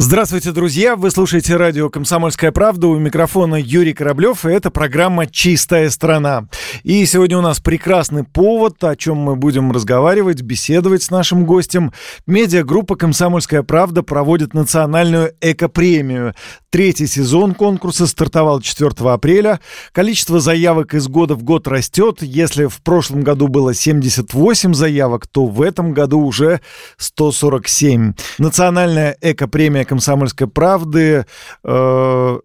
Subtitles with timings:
[0.00, 0.94] Здравствуйте, друзья!
[0.94, 2.86] Вы слушаете радио «Комсомольская правда».
[2.86, 6.46] У микрофона Юрий Кораблев, и это программа «Чистая страна».
[6.84, 11.92] И сегодня у нас прекрасный повод, о чем мы будем разговаривать, беседовать с нашим гостем.
[12.28, 16.32] Медиагруппа «Комсомольская правда» проводит национальную экопремию.
[16.70, 19.58] Третий сезон конкурса стартовал 4 апреля.
[19.90, 22.18] Количество заявок из года в год растет.
[22.20, 26.60] Если в прошлом году было 78 заявок, то в этом году уже
[26.98, 28.12] 147.
[28.38, 31.26] Национальная экопремия «Комсомольской правды»
[31.64, 32.38] э,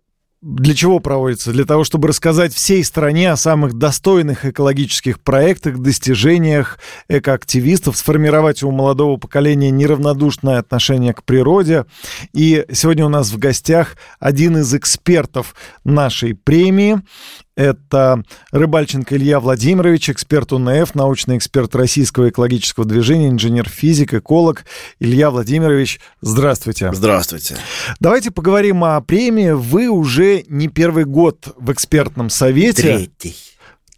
[0.43, 1.53] для чего проводится?
[1.53, 8.69] Для того, чтобы рассказать всей стране о самых достойных экологических проектах, достижениях экоактивистов, сформировать у
[8.69, 11.85] молодого поколения неравнодушное отношение к природе.
[12.33, 15.55] И сегодня у нас в гостях один из экспертов
[15.85, 16.99] нашей премии.
[17.55, 24.65] Это Рыбальченко Илья Владимирович, эксперт УНФ, научный эксперт Российского экологического движения, инженер-физик, эколог.
[24.99, 26.91] Илья Владимирович, здравствуйте.
[26.91, 27.55] Здравствуйте.
[27.99, 29.51] Давайте поговорим о премии.
[29.51, 32.81] Вы уже не первый год в экспертном совете.
[32.81, 33.35] Третий.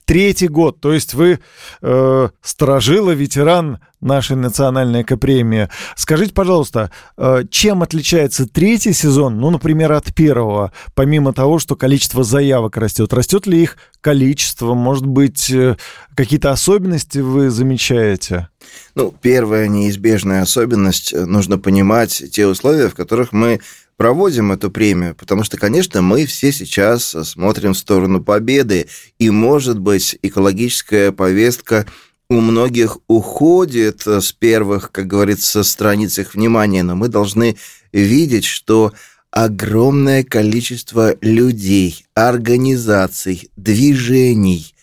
[0.05, 1.39] Третий год, то есть вы
[1.81, 5.67] э, сторожила, ветеран нашей национальной экопремии.
[5.95, 12.23] Скажите, пожалуйста, э, чем отличается третий сезон, ну, например, от первого, помимо того, что количество
[12.23, 13.13] заявок растет?
[13.13, 14.75] Растет ли их количество?
[14.75, 15.75] Может быть, э,
[16.15, 18.49] какие-то особенности вы замечаете?
[18.93, 23.59] Ну, первая неизбежная особенность, э, нужно понимать те условия, в которых мы
[23.97, 28.87] проводим эту премию, потому что, конечно, мы все сейчас смотрим в сторону победы,
[29.19, 31.85] и, может быть, экологическая повестка
[32.29, 37.55] у многих уходит с первых, как говорится, страниц их внимания, но мы должны
[37.93, 38.93] видеть, что
[39.31, 44.73] огромное количество людей, организаций, движений,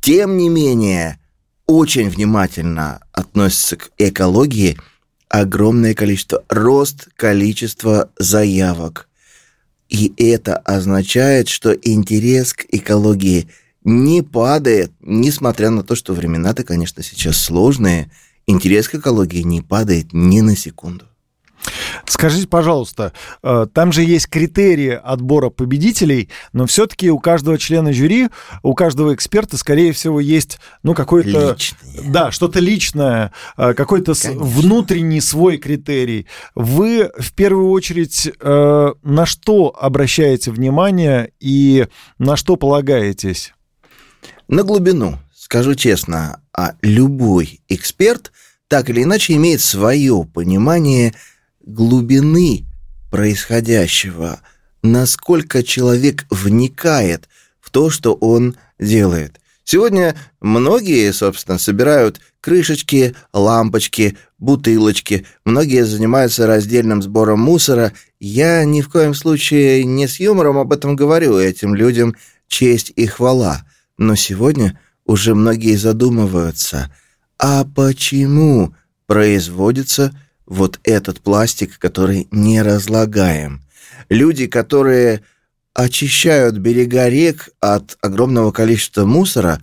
[0.00, 1.18] тем не менее,
[1.66, 4.78] очень внимательно относятся к экологии–
[5.28, 9.08] огромное количество, рост количества заявок.
[9.88, 13.48] И это означает, что интерес к экологии
[13.84, 18.10] не падает, несмотря на то, что времена-то, конечно, сейчас сложные,
[18.46, 21.06] интерес к экологии не падает ни на секунду.
[22.06, 23.12] Скажите, пожалуйста,
[23.42, 28.28] э, там же есть критерии отбора победителей, но все-таки у каждого члена жюри,
[28.62, 31.52] у каждого эксперта, скорее всего, есть, ну, какой-то...
[31.52, 32.10] Личное.
[32.10, 34.44] Да, что-то личное, э, какой-то Конечно.
[34.44, 36.26] внутренний свой критерий.
[36.54, 41.86] Вы в первую очередь э, на что обращаете внимание и
[42.18, 43.52] на что полагаетесь?
[44.48, 48.32] На глубину, скажу честно, а любой эксперт
[48.68, 51.14] так или иначе имеет свое понимание
[51.66, 52.64] глубины
[53.10, 54.40] происходящего,
[54.82, 57.28] насколько человек вникает
[57.60, 59.40] в то, что он делает.
[59.64, 65.26] Сегодня многие, собственно, собирают крышечки, лампочки, бутылочки.
[65.44, 67.92] Многие занимаются раздельным сбором мусора.
[68.20, 71.36] Я ни в коем случае не с юмором об этом говорю.
[71.36, 72.14] Этим людям
[72.46, 73.66] честь и хвала.
[73.98, 76.94] Но сегодня уже многие задумываются,
[77.38, 78.74] а почему
[79.06, 80.12] производится
[80.46, 83.62] вот этот пластик, который не разлагаем.
[84.08, 85.22] Люди, которые
[85.74, 89.60] очищают берега рек от огромного количества мусора,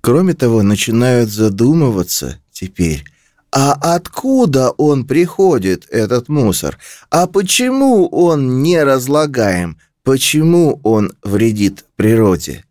[0.00, 3.04] кроме того, начинают задумываться теперь,
[3.52, 6.78] а откуда он приходит, этот мусор?
[7.10, 9.78] А почему он не разлагаем?
[10.04, 12.64] Почему он вредит природе?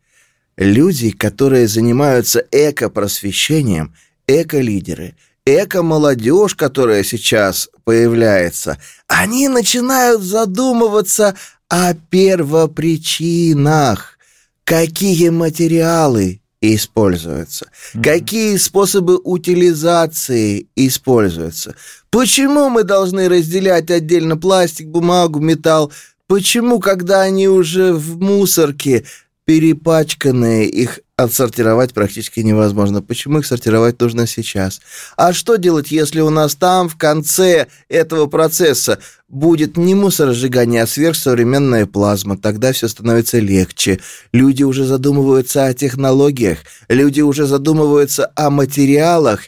[0.57, 3.93] Люди, которые занимаются экопросвещением,
[4.27, 5.15] эко-лидеры–
[5.55, 8.77] эко-молодежь, которая сейчас появляется,
[9.07, 11.35] они начинают задумываться
[11.69, 14.17] о первопричинах,
[14.63, 17.67] какие материалы используются,
[18.03, 21.75] какие способы утилизации используются.
[22.09, 25.93] Почему мы должны разделять отдельно пластик, бумагу, металл?
[26.27, 29.05] Почему, когда они уже в мусорке,
[29.45, 33.01] перепачканные, их отсортировать практически невозможно.
[33.01, 34.79] Почему их сортировать нужно сейчас?
[35.17, 40.87] А что делать, если у нас там в конце этого процесса будет не мусоросжигание, а
[40.87, 42.37] сверхсовременная плазма?
[42.37, 43.99] Тогда все становится легче.
[44.31, 49.41] Люди уже задумываются о технологиях, люди уже задумываются о материалах.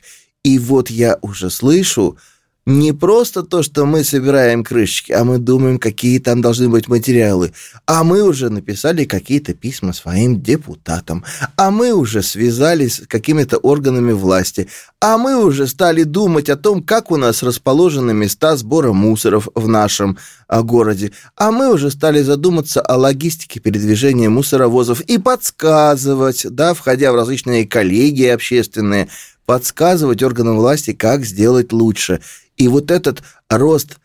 [0.43, 2.17] И вот я уже слышу
[2.67, 7.53] не просто то, что мы собираем крышечки, а мы думаем, какие там должны быть материалы.
[7.87, 11.23] А мы уже написали какие-то письма своим депутатам.
[11.55, 14.67] А мы уже связались с какими-то органами власти.
[14.99, 19.67] А мы уже стали думать о том, как у нас расположены места сбора мусоров в
[19.67, 21.13] нашем а, городе.
[21.35, 27.65] А мы уже стали задуматься о логистике передвижения мусоровозов и подсказывать, да, входя в различные
[27.65, 29.07] коллегии общественные,
[29.47, 32.21] подсказывать органам власти, как сделать лучше.
[32.61, 33.97] И вот этот рост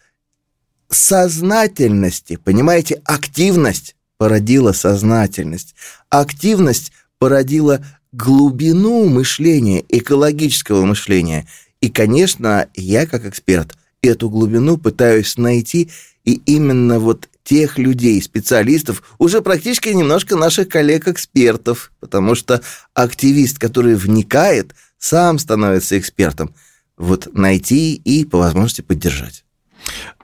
[0.89, 5.75] сознательности, понимаете, активность породила сознательность.
[6.09, 11.47] Активность породила глубину мышления, экологического мышления.
[11.83, 15.91] И, конечно, я как эксперт эту глубину пытаюсь найти,
[16.25, 22.63] и именно вот тех людей, специалистов, уже практически немножко наших коллег-экспертов, потому что
[22.95, 26.55] активист, который вникает, сам становится экспертом–
[26.97, 29.45] вот найти и по возможности поддержать.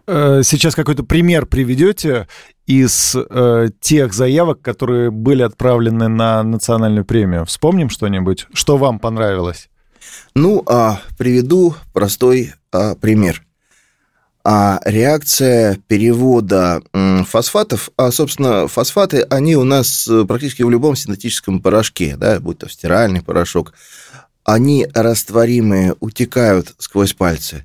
[0.06, 2.28] Э, сейчас какой-то пример приведете
[2.66, 7.44] из э, тех заявок, которые были отправлены на национальную премию.
[7.44, 9.68] Вспомним что-нибудь, что вам понравилось?
[10.34, 13.44] Ну, а, приведу простой а, пример.
[14.44, 16.82] А реакция перевода
[17.28, 22.58] фосфатов, а, собственно, фосфаты, они у нас э, практически в любом синтетическом порошке, да, будь
[22.58, 23.72] то стиральный порошок,
[24.44, 27.64] они растворимые, утекают сквозь пальцы.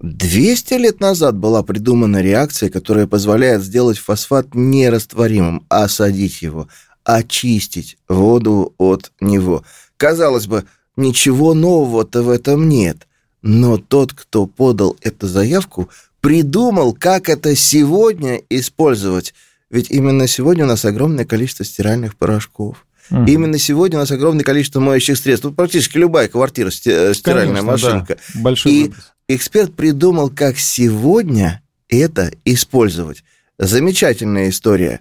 [0.00, 6.68] 200 лет назад была придумана реакция, которая позволяет сделать фосфат нерастворимым, осадить его,
[7.04, 9.64] очистить воду от него.
[9.98, 10.64] Казалось бы,
[10.96, 13.06] ничего нового-то в этом нет.
[13.42, 15.90] Но тот, кто подал эту заявку,
[16.20, 19.34] придумал, как это сегодня использовать.
[19.70, 22.86] Ведь именно сегодня у нас огромное количество стиральных порошков.
[23.10, 23.24] Угу.
[23.24, 25.42] именно сегодня у нас огромное количество моющих средств.
[25.42, 28.18] Тут практически любая квартира э, стиральная Конечно, машинка.
[28.34, 28.40] Да.
[28.40, 29.12] Большой И выброс.
[29.28, 33.24] эксперт придумал, как сегодня это использовать.
[33.58, 35.00] Замечательная история.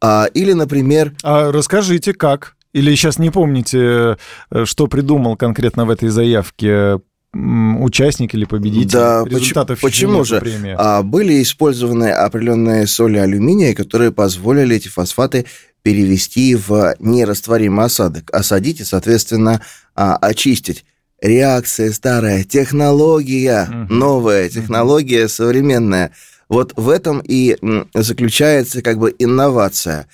[0.00, 1.14] А, или, например...
[1.22, 2.56] А расскажите, как?
[2.72, 4.16] Или сейчас не помните,
[4.50, 6.98] э, что придумал конкретно в этой заявке
[7.34, 10.74] участник или победитель да, результатов почему, почему же премии.
[10.78, 15.46] А, были использованы определенные соли алюминия, которые позволили эти фосфаты
[15.84, 19.60] перевести в нерастворимый осадок, осадить и, соответственно,
[19.94, 20.84] а, очистить.
[21.20, 26.10] Реакция старая, технология новая, технология современная.
[26.48, 27.56] Вот в этом и
[27.94, 30.06] заключается как бы инновация.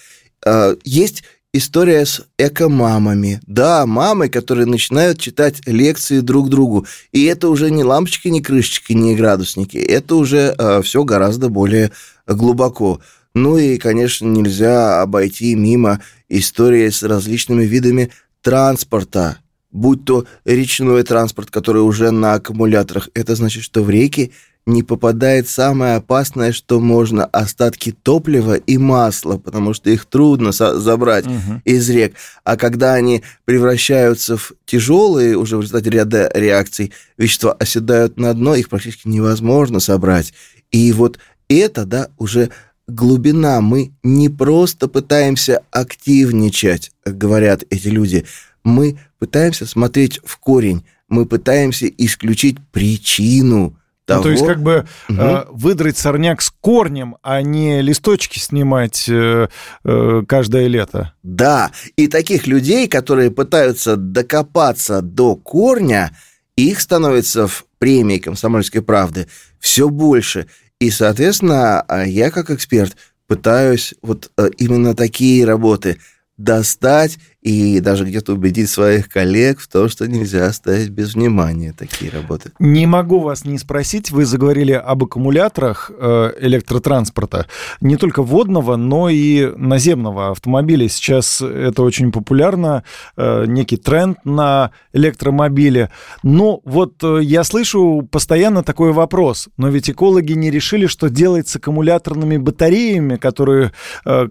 [0.44, 1.22] А, есть
[1.52, 3.40] история с эко-мамами.
[3.46, 6.84] Да, мамы, которые начинают читать лекции друг другу.
[7.12, 9.78] И это уже не лампочки, не крышечки, не градусники.
[9.78, 11.92] Это уже э, все гораздо более
[12.26, 13.00] глубоко.
[13.34, 18.10] Ну и, конечно, нельзя обойти мимо истории с различными видами
[18.42, 19.38] транспорта,
[19.70, 23.08] будь то речной транспорт, который уже на аккумуляторах.
[23.14, 24.32] Это значит, что в реки
[24.66, 31.26] не попадает самое опасное, что можно, остатки топлива и масла, потому что их трудно забрать
[31.26, 31.62] угу.
[31.64, 32.14] из рек.
[32.44, 38.54] А когда они превращаются в тяжелые, уже в результате ряда реакций, вещества оседают на дно,
[38.54, 40.34] их практически невозможно собрать.
[40.70, 41.18] И вот
[41.48, 42.50] это, да, уже
[42.94, 43.60] глубина.
[43.60, 48.26] Мы не просто пытаемся активничать, говорят эти люди.
[48.64, 50.84] Мы пытаемся смотреть в корень.
[51.08, 53.76] Мы пытаемся исключить причину
[54.10, 54.18] того...
[54.18, 55.20] Ну, то есть как бы угу.
[55.20, 59.48] э, выдрать сорняк с корнем, а не листочки снимать э,
[59.84, 61.14] э, каждое лето.
[61.22, 66.10] Да, и таких людей, которые пытаются докопаться до корня,
[66.56, 69.28] их становится в премии «Комсомольской правды»
[69.58, 70.46] все больше.
[70.80, 72.96] И, соответственно, а я как эксперт
[73.26, 75.98] пытаюсь вот э, именно такие работы
[76.38, 82.10] достать и даже где-то убедить своих коллег в том, что нельзя оставить без внимания такие
[82.10, 82.52] работы.
[82.58, 87.46] Не могу вас не спросить, вы заговорили об аккумуляторах э, электротранспорта,
[87.80, 90.88] не только водного, но и наземного автомобиля.
[90.88, 92.84] Сейчас это очень популярно,
[93.16, 95.90] э, некий тренд на электромобили.
[96.22, 101.48] Но вот э, я слышу постоянно такой вопрос, но ведь экологи не решили, что делать
[101.48, 103.72] с аккумуляторными батареями, которые,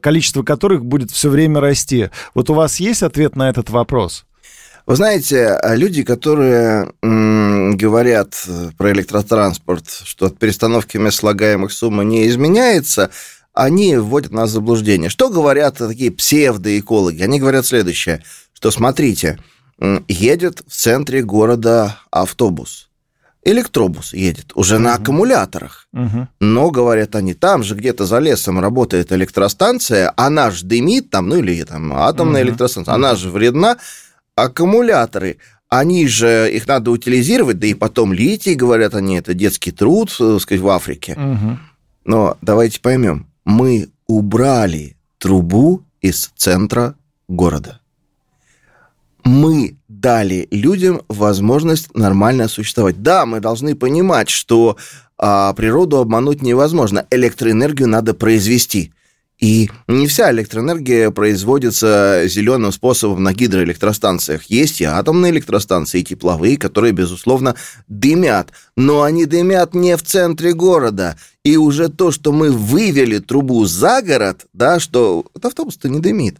[0.02, 2.10] количество которых будет все время расти.
[2.36, 4.26] Вот у вас есть есть ответ на этот вопрос?
[4.86, 8.34] Вы знаете, а люди, которые говорят
[8.78, 13.12] про электротранспорт, что от перестановки мест слагаемых сумма не изменяется,
[13.54, 15.10] они вводят нас в заблуждение.
[15.10, 17.22] Что говорят такие псевдоэкологи?
[17.22, 19.40] Они говорят следующее, что смотрите,
[20.08, 22.89] едет в центре города автобус,
[23.44, 24.84] электробус едет, уже угу.
[24.84, 25.88] на аккумуляторах.
[25.94, 26.28] Угу.
[26.40, 31.38] Но, говорят они, там же где-то за лесом работает электростанция, она же дымит там, ну
[31.38, 32.50] или там атомная угу.
[32.50, 33.78] электростанция, она же вредна.
[34.36, 35.38] Аккумуляторы
[35.70, 40.34] они же, их надо утилизировать, да и потом литий, говорят они, это детский труд, э,
[40.34, 41.14] так сказать, в Африке.
[41.14, 41.60] Угу.
[42.06, 46.96] Но давайте поймем, мы убрали трубу из центра
[47.28, 47.80] города.
[49.24, 53.02] Мы дали людям возможность нормально существовать.
[53.02, 54.78] Да, мы должны понимать, что
[55.18, 57.06] а, природу обмануть невозможно.
[57.10, 58.94] Электроэнергию надо произвести.
[59.40, 64.44] И не вся электроэнергия производится зеленым способом на гидроэлектростанциях.
[64.46, 67.56] Есть и атомные электростанции, и тепловые, которые, безусловно,
[67.88, 68.50] дымят.
[68.76, 71.18] Но они дымят не в центре города.
[71.46, 76.38] И уже то, что мы вывели трубу за город, да, что автобус-то не дымит,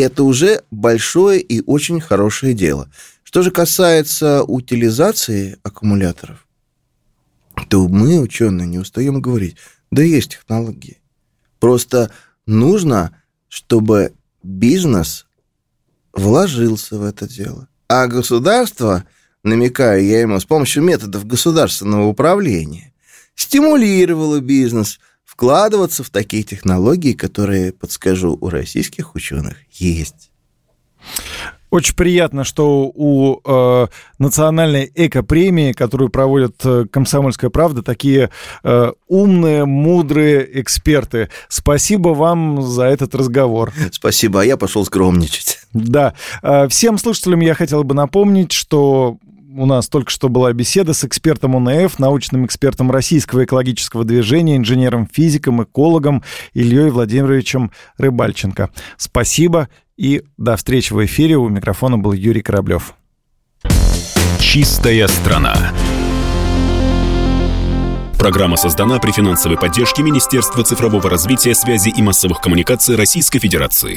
[0.00, 2.90] это уже большое и очень хорошее дело.
[3.22, 6.46] Что же касается утилизации аккумуляторов,
[7.68, 9.56] то мы, ученые, не устаем говорить,
[9.90, 10.98] да есть технологии.
[11.58, 12.10] Просто
[12.46, 13.16] нужно,
[13.48, 14.12] чтобы
[14.42, 15.26] бизнес
[16.12, 17.68] вложился в это дело.
[17.88, 19.04] А государство,
[19.42, 22.92] намекаю я ему, с помощью методов государственного управления,
[23.34, 25.00] стимулировало бизнес
[25.38, 30.32] вкладываться в такие технологии, которые, подскажу, у российских ученых есть.
[31.70, 33.86] Очень приятно, что у э,
[34.18, 38.30] национальной эко-премии, которую проводит э, «Комсомольская правда», такие
[38.64, 41.30] э, умные, мудрые эксперты.
[41.48, 43.72] Спасибо вам за этот разговор.
[43.92, 45.60] Спасибо, а я пошел скромничать.
[45.72, 46.14] Да.
[46.42, 49.18] Э, всем слушателям я хотел бы напомнить, что
[49.56, 55.62] у нас только что была беседа с экспертом УНФ, научным экспертом Российского экологического движения, инженером-физиком,
[55.62, 58.70] экологом Ильей Владимировичем Рыбальченко.
[58.96, 61.36] Спасибо и до встречи в эфире.
[61.36, 62.94] У микрофона был Юрий Кораблев.
[64.38, 65.72] Чистая страна.
[68.18, 73.96] Программа создана при финансовой поддержке Министерства цифрового развития, связи и массовых коммуникаций Российской Федерации.